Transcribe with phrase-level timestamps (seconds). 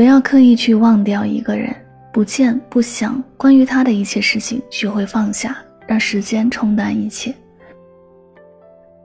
[0.00, 1.76] 不要刻意去忘掉一个人，
[2.10, 5.54] 不见不想关于他的一切事情，学会放下，
[5.86, 7.34] 让时间冲淡一切。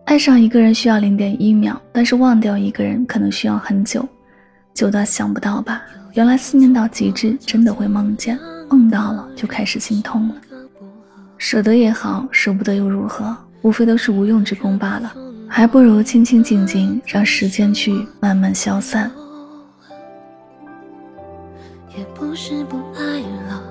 [0.05, 4.07] 爱上一个人需要零点一秒，但是忘掉一个人可能需要很久，
[4.73, 5.81] 久到想不到吧？
[6.13, 8.39] 原来思念到极致，真的会梦见，
[8.69, 10.35] 梦到了就开始心痛了。
[11.37, 13.35] 舍得也好，舍不得又如何？
[13.63, 15.13] 无非都是无用之功罢了，
[15.49, 19.11] 还不如清清静静，让时间去慢慢消散。
[21.97, 23.63] 也不是不爱了，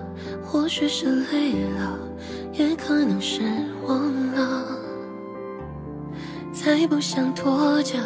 [0.43, 1.99] 或许是累了，
[2.53, 3.43] 也可能是
[3.87, 4.65] 忘了。
[6.53, 7.99] 再不想拖着，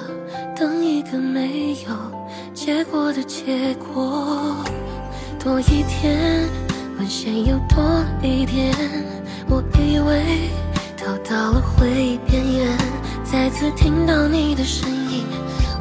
[0.56, 1.90] 等一个没有
[2.52, 4.56] 结果的结果。
[5.38, 6.48] 多一天，
[6.96, 7.78] 沦陷又多
[8.20, 8.74] 一点，
[9.48, 10.50] 我以为
[10.96, 12.76] 逃到了回忆边缘。
[13.22, 15.24] 再次听到你的声音，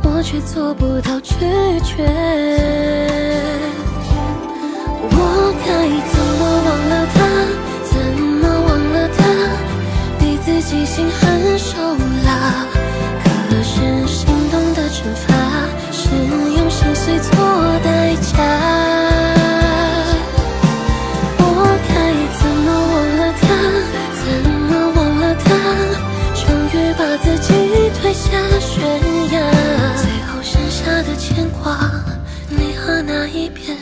[0.04, 1.34] 我却做不到拒
[1.84, 2.06] 绝。
[5.68, 5.76] 我该
[6.08, 7.18] 怎么忘了他？
[7.84, 9.20] 怎么忘了他？
[10.18, 11.76] 逼自己心狠手
[12.24, 12.66] 辣。
[13.50, 15.28] 可是心动的惩罚
[15.92, 16.08] 是
[16.56, 17.30] 用心碎做
[17.84, 18.32] 代价。
[21.38, 21.44] 我
[21.90, 21.92] 该
[22.40, 23.46] 怎么忘了他？
[24.24, 25.46] 怎么忘了他？
[26.34, 27.52] 终于把自己
[28.00, 28.30] 推下
[28.62, 28.80] 悬
[29.34, 29.36] 崖。
[29.98, 31.78] 最后剩下的牵挂，
[32.48, 33.76] 你和那一片。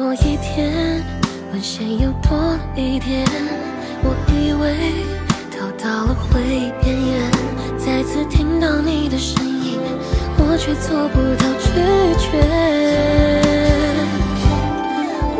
[0.00, 1.04] 多一天，
[1.52, 3.22] 温线又多一点。
[4.02, 5.04] 我以为
[5.50, 7.30] 逃到了回忆边缘，
[7.76, 9.78] 再次听到你的声音，
[10.38, 11.68] 我却做不到拒
[12.16, 12.40] 绝。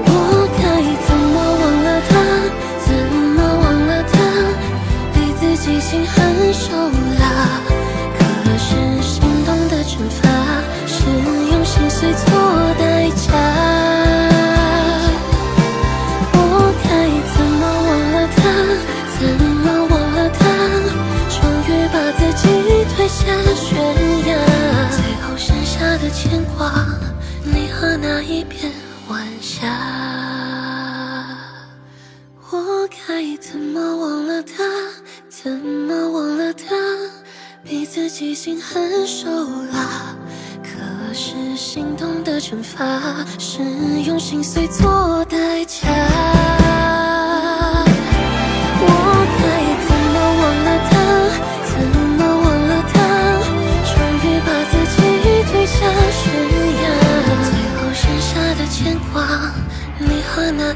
[0.04, 0.12] 我
[0.60, 0.62] 该
[1.08, 2.12] 怎么忘了他？
[2.84, 2.92] 怎
[3.32, 4.14] 么忘了他？
[5.14, 6.29] 被自己心狠，
[23.20, 23.76] 下悬
[24.26, 24.36] 崖。
[24.90, 26.72] 最后剩下的牵挂，
[27.44, 28.72] 你和那一片
[29.08, 29.66] 晚霞。
[32.50, 34.64] 我该怎么忘了他？
[35.28, 36.64] 怎么忘了他？
[37.62, 39.28] 逼自己心狠手
[39.72, 40.16] 辣。
[40.62, 43.62] 可是心动的惩罚是
[44.06, 46.49] 用心碎做代价。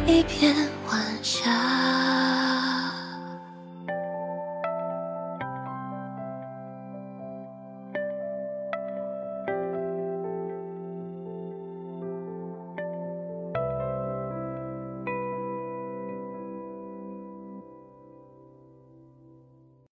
[0.06, 0.55] 一片
[0.88, 1.94] 晚霞。